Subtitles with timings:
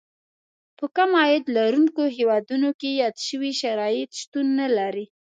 [0.77, 5.05] په کم عاید لرونکو هېوادونو کې یاد شوي شرایط شتون نه لري.